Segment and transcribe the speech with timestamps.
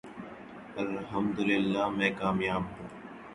[0.77, 2.87] الحمدللہ میں کامیاب ہوں۔